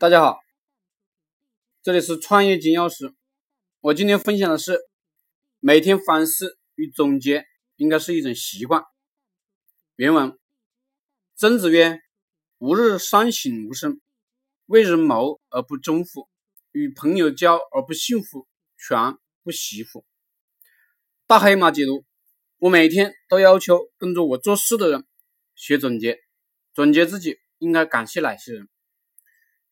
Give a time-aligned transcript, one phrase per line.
[0.00, 0.40] 大家好，
[1.82, 3.12] 这里是创业金钥匙。
[3.80, 4.80] 我今天分享的是，
[5.58, 7.44] 每天反思与总结
[7.76, 8.82] 应该是一种习惯。
[9.96, 10.38] 原文：
[11.36, 12.00] 曾子曰
[12.56, 14.00] ：“吾日三省吾身：
[14.64, 16.30] 为人谋而不忠乎？
[16.72, 18.48] 与朋友交而不信乎？
[18.78, 20.06] 权不习乎？”
[21.28, 22.06] 大黑马解读：
[22.56, 25.06] 我每天都要求跟着我做事的人
[25.54, 26.18] 写总结，
[26.72, 28.66] 总结自己应该感谢哪些人。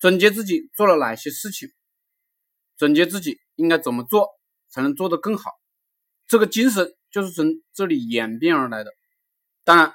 [0.00, 1.70] 总结自己做了哪些事情，
[2.76, 4.28] 总结自己应该怎么做
[4.68, 5.50] 才能做得更好，
[6.26, 8.92] 这个精神就是从这里演变而来的。
[9.64, 9.94] 当然，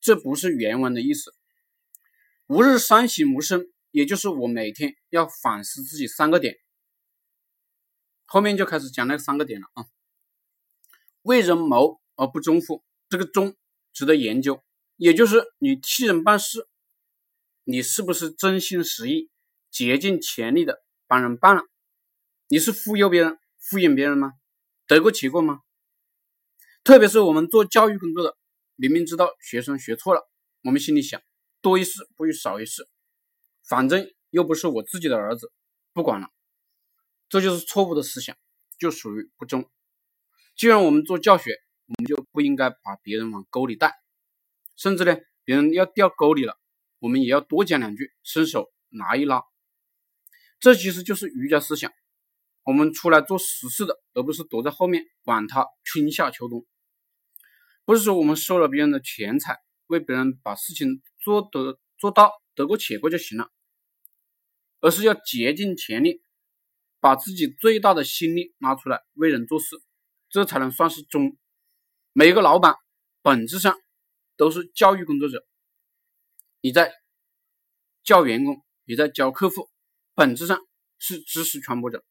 [0.00, 1.32] 这不是原文的意思。
[2.46, 6.56] 吾日三省吾身，也就是我每天要反思自己三个点。
[8.26, 9.86] 后面就开始讲那三个点了啊。
[11.22, 12.84] 为人谋而不忠乎？
[13.08, 13.54] 这个忠
[13.92, 14.62] 值得研究，
[14.96, 16.66] 也就是你替人办事，
[17.62, 19.30] 你是不是真心实意？
[19.74, 21.62] 竭尽全力的帮人办了，
[22.46, 24.34] 你是忽悠别人、敷衍别人吗？
[24.86, 25.62] 得过且过吗？
[26.84, 28.38] 特别是我们做教育工作的，
[28.76, 30.30] 明明知道学生学错了，
[30.62, 31.20] 我们心里想
[31.60, 32.86] 多一事不如少一事，
[33.64, 35.50] 反正又不是我自己的儿子，
[35.92, 36.28] 不管了，
[37.28, 38.36] 这就是错误的思想，
[38.78, 39.68] 就属于不忠。
[40.54, 41.50] 既然我们做教学，
[41.86, 43.92] 我们就不应该把别人往沟里带，
[44.76, 46.56] 甚至呢，别人要掉沟里了，
[47.00, 49.42] 我们也要多讲两句，伸手拿一拉。
[50.60, 51.92] 这其实就是儒家思想，
[52.62, 56.66] 我们出来做实事的，而不是躲在后面管他春夏秋冬。
[57.84, 63.50] 不是说我们收了别人的钱财，为别人把事情做得做到得过且过就行了，
[64.80, 66.22] 而是要竭尽全力，
[66.98, 69.76] 把自己最大的心力拿出来为人做事，
[70.30, 71.36] 这才能算是忠。
[72.14, 72.76] 每一个老板
[73.20, 73.76] 本质上
[74.38, 75.44] 都是教育工作者，
[76.62, 76.90] 你在
[78.02, 79.68] 教员工，你在教客户。
[80.14, 80.60] 本质上
[80.98, 82.04] 是知识传播者，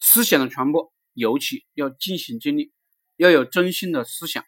[0.00, 2.72] 思想的传播尤其要尽心尽力，
[3.16, 4.44] 要有真心的思想，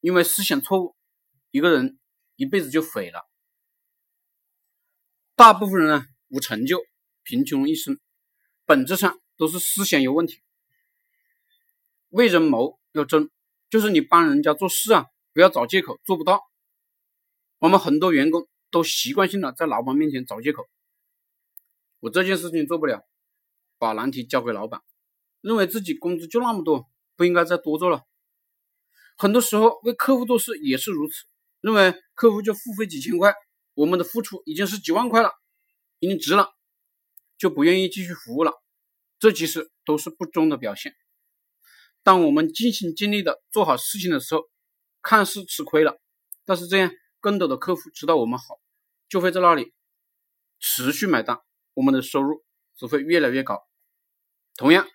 [0.00, 0.96] 因为思想错误，
[1.52, 1.98] 一个人
[2.34, 3.24] 一辈子就毁了。
[5.36, 6.84] 大部分人呢无成就，
[7.22, 8.00] 贫穷一生，
[8.64, 10.42] 本质上都是思想有问题。
[12.08, 13.30] 为人谋要真，
[13.70, 16.42] 就是你帮人家做事啊，不要找借口做不到。
[17.58, 20.68] 我们很多员工都习惯性的在老板面前找借口。
[22.00, 23.04] 我这件事情做不了，
[23.78, 24.82] 把难题交给老板，
[25.40, 28.04] 认为自己工资就那么多，不应该再多做了。
[29.16, 31.24] 很多时候为客户做事也是如此，
[31.60, 33.34] 认为客户就付费几千块，
[33.74, 35.32] 我们的付出已经是几万块了，
[35.98, 36.50] 已经值了，
[37.36, 38.52] 就不愿意继续服务了。
[39.18, 40.94] 这其实都是不忠的表现。
[42.04, 44.48] 当我们尽心尽力的做好事情的时候，
[45.02, 45.98] 看似吃亏了，
[46.44, 48.60] 但是这样更多的客户知道我们好，
[49.08, 49.72] 就会在那里
[50.60, 51.40] 持续买单。
[51.78, 52.44] 我们的收入
[52.76, 53.64] 只会越来越高。
[54.56, 54.88] 同样，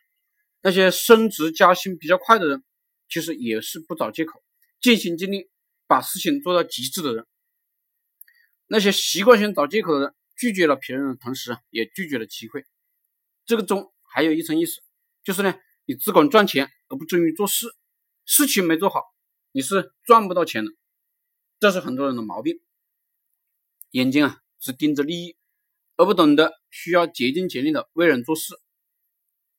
[0.62, 2.62] 那些升职加薪比较快的人，
[3.08, 4.44] 其实也是不找借口，
[4.82, 5.50] 尽心尽力
[5.88, 7.26] 把事情做到极致的人。
[8.68, 12.66] 那些习惯性找借口的人，拒绝了别人的同时，也拒绝了机会。
[13.46, 14.82] 这个中还有一层意思，
[15.24, 15.56] 就是呢，
[15.86, 17.68] 你只管赚钱而不忠于做事，
[18.26, 19.00] 事情没做好，
[19.54, 20.72] 你是赚不到钱的。
[21.62, 22.60] 这是很多人的毛病，
[23.92, 25.38] 眼睛啊只盯着利益。
[26.03, 28.59] 而不懂得需要竭尽全力的为人做事。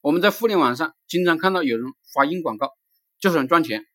[0.03, 2.71] 我们在互联网上经常看到有人发硬广告，
[3.19, 3.87] 就想赚钱。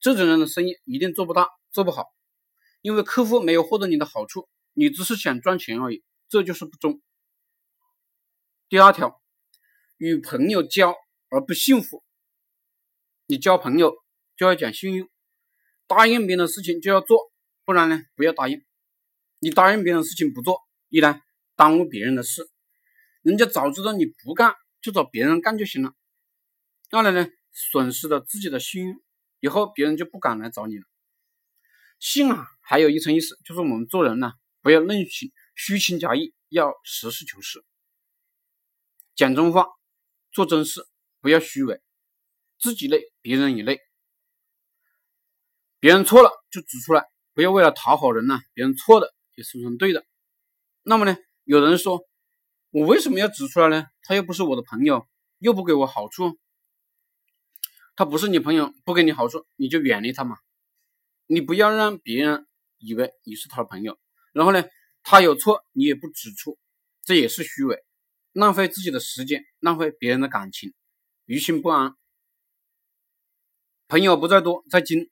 [0.00, 2.06] 这种人的生意一定做不大，做不好，
[2.80, 7.02] 因为客户没有获得你的好处，你只是想赚钱而已，这就是不忠。
[8.70, 9.20] 第二条，
[9.98, 10.96] 与朋友交
[11.28, 12.02] 而不信乎？
[13.26, 13.94] 你交朋友
[14.38, 15.10] 就要讲信用，
[15.86, 17.30] 答应别人的事情就要做，
[17.66, 18.64] 不然呢，不要答应。
[19.38, 21.20] 你答应别人的事情不做，一呢？
[21.56, 22.48] 耽误别人的事，
[23.22, 25.94] 人家早知道你不干，就找别人干就行了。
[26.90, 29.02] 二来呢，损失了自己的信用，
[29.40, 30.84] 以后别人就不敢来找你了。
[31.98, 34.32] 信啊，还有一层意思，就是我们做人呢，
[34.62, 37.64] 不要任性、虚情假意，要实事求是，
[39.14, 39.66] 讲真话，
[40.32, 40.86] 做真事，
[41.20, 41.80] 不要虚伪，
[42.58, 43.80] 自己累，别人也累。
[45.78, 50.04] 别人错了就指出来，不要为了讨好人呢，别人错的也说成对的。
[50.82, 51.16] 那么呢？
[51.44, 52.02] 有人说
[52.72, 53.86] ：“我为什么要指出来呢？
[54.02, 55.06] 他又不是我的朋友，
[55.38, 56.38] 又不给我好处。
[57.96, 60.38] 他不是你朋友，不给你好处，你就远离他嘛。
[61.26, 62.46] 你不要让别人
[62.78, 63.98] 以为你是他的朋友。
[64.32, 64.64] 然后呢，
[65.02, 66.58] 他有错你也不指出，
[67.02, 67.84] 这也是虚伪，
[68.32, 70.72] 浪费自己的时间，浪费别人的感情，
[71.26, 71.94] 于心不安。
[73.86, 75.10] 朋友不在多，在精。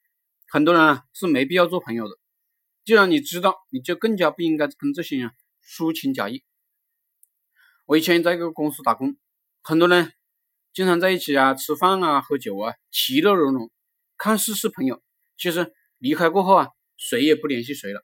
[0.48, 2.18] 很多人啊是没必要做朋友的。
[2.86, 5.30] 既然你知道，你就更加不应该跟这些人。”
[5.62, 6.42] 虚情假意，
[7.86, 9.16] 我以前在一个公司打工，
[9.62, 10.12] 很多人
[10.72, 13.70] 经常在一起啊吃饭啊喝酒啊，其乐融融，
[14.18, 15.02] 看似是朋友，
[15.38, 18.02] 其实离开过后啊，谁也不联系谁了。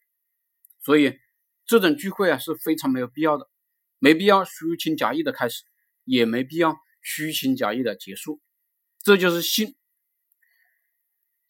[0.84, 1.18] 所以
[1.66, 3.48] 这种聚会啊是非常没有必要的，
[3.98, 5.64] 没必要虚情假意的开始，
[6.04, 8.40] 也没必要虚情假意的结束。
[9.02, 9.74] 这就是信，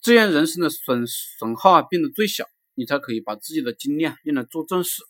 [0.01, 5.03] 这样人生的损损耗啊变得最小，你才可以把自己的精力啊用来做正事。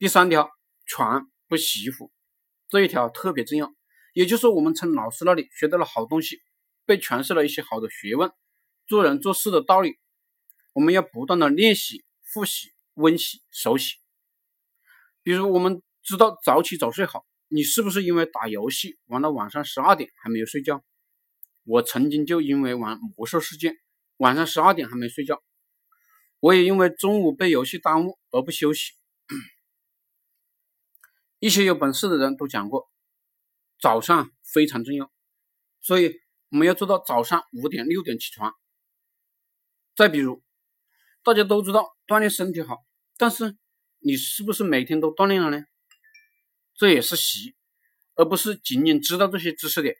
[0.00, 0.50] 第三条，
[0.86, 2.10] 传不媳妇。
[2.70, 3.70] 这一条特别重要，
[4.14, 6.40] 也就是我们从老师那里学到了好东西，
[6.86, 8.32] 被传授了一些好的学问，
[8.86, 9.98] 做人做事的道理，
[10.72, 13.96] 我们要不断的练习、复习、温习、熟悉。
[15.22, 20.82] 比如我们知道早起早睡好，你是不是因为打游戏玩到晚上十二点还没有睡觉？
[21.64, 23.74] 我曾经就因为玩魔兽世界，
[24.16, 25.42] 晚上十二点还没睡觉，
[26.38, 28.92] 我也因为中午被游戏耽误而不休息。
[31.40, 32.90] 一些有本事的人都讲过，
[33.80, 35.10] 早上非常重要，
[35.80, 36.20] 所以
[36.50, 38.54] 我们要做到早上五点六点起床。
[39.96, 40.42] 再比如，
[41.24, 42.76] 大家都知道锻炼身体好，
[43.16, 43.56] 但是
[44.00, 45.64] 你是不是每天都锻炼了呢？
[46.74, 47.54] 这也是习，
[48.14, 49.96] 而不是仅仅知道这些知识点。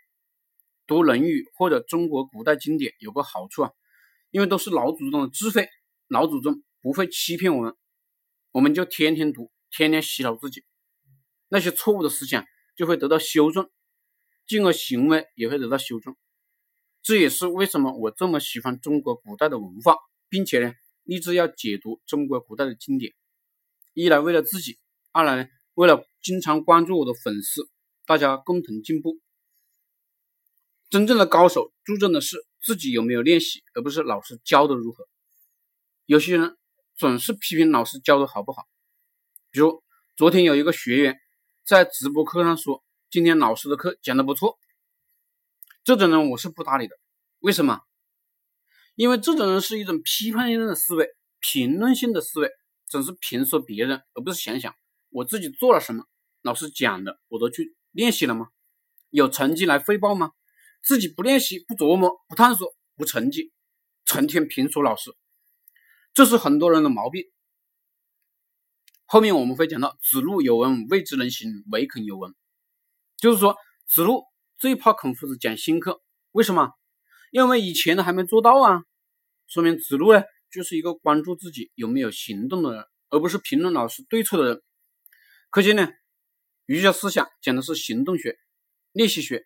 [0.87, 3.73] 读《论语》或者中国古代经典有个好处啊，
[4.31, 5.69] 因为都是老祖宗的智慧，
[6.09, 7.75] 老祖宗不会欺骗我们，
[8.51, 10.65] 我们就天天读，天天洗脑自己。
[11.53, 13.69] 那些错误的思想就会得到修正，
[14.47, 16.17] 进而行为也会得到修正。
[17.03, 19.97] 这也是为什么我这么喜欢中国古代的文化，
[20.29, 23.15] 并且呢，立志要解读中国古代的经典。
[23.95, 24.79] 一来为了自己，
[25.11, 27.69] 二来呢，为了经常关注我的粉丝，
[28.07, 29.19] 大家共同进步。
[30.89, 35.09] 真正的高手注重的是自己有没有练习，而不是老师教的如何。
[36.07, 36.57] 有些人
[36.97, 38.69] 总是批评老师教的好不好，
[39.51, 39.83] 比如
[40.17, 41.19] 昨天有一个学员。
[41.71, 42.83] 在直播课上说，
[43.13, 44.59] 今天老师的课讲的不错。
[45.85, 46.99] 这种人我是不搭理的。
[47.39, 47.83] 为什么？
[48.97, 52.51] 因为这种人是一种批判性的思维、评论性的思维，
[52.89, 54.75] 总是评说别人，而不是想想
[55.11, 56.07] 我自己做了什么。
[56.43, 58.49] 老师讲的我都去练习了吗？
[59.11, 60.33] 有成绩来汇报吗？
[60.83, 63.53] 自己不练习、不琢磨、不探索、不成绩，
[64.05, 65.15] 成天评说老师，
[66.13, 67.31] 这是很多人的毛病。
[69.13, 72.33] 后面我们会讲到，子路有闻，未之能行，唯恐有闻。
[73.17, 73.57] 就是说，
[73.89, 74.23] 子路
[74.57, 76.71] 最怕孔夫子讲新课，为什么？
[77.33, 78.85] 因为以前的还没做到啊。
[79.49, 84.63] 说明子路呢，就是一个关注自己有没有行动的人，而不是评论老师对错的人。
[85.51, 85.89] 可见呢，
[86.67, 88.39] 儒家思想讲的是行动学、
[88.93, 89.45] 练习学、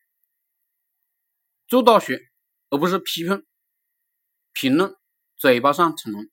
[1.66, 2.20] 做到学，
[2.68, 3.42] 而不是批判、
[4.52, 4.94] 评论、
[5.38, 6.28] 嘴巴上逞能。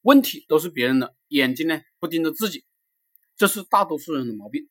[0.00, 2.62] 问题都是别人的，眼睛呢不盯着自己，
[3.36, 4.68] 这是大多数人的毛病。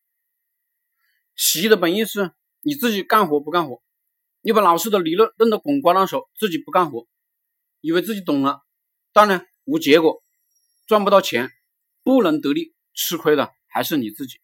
[1.35, 2.31] 习的本意是
[2.61, 3.81] 你自己干活不干活，
[4.41, 7.07] 你把老师的理论弄得滚瓜烂熟，自己不干活，
[7.79, 8.61] 以为自己懂了，
[9.11, 10.21] 但呢无结果，
[10.85, 11.49] 赚不到钱，
[12.03, 14.39] 不能得利，吃亏的还是你自己。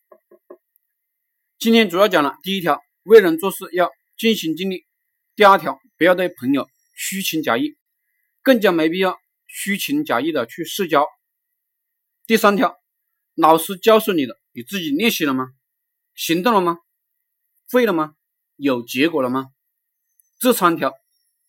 [1.60, 4.88] 今天主要讲了第一条，为人做事要尽心尽力；
[5.36, 7.76] 第二条，不要对朋友虚情假意，
[8.42, 9.20] 更加没必要。
[9.46, 11.08] 虚情假意的去社交。
[12.28, 12.78] 第三条，
[13.36, 15.48] 老师教授你的，你自己练习了吗？
[16.14, 16.80] 行动了吗？
[17.72, 18.16] 会了吗？
[18.58, 19.52] 有结果了吗？
[20.38, 20.92] 这三条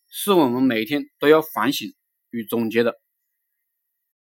[0.07, 1.93] 是我们每天都要反省
[2.29, 2.97] 与总结的。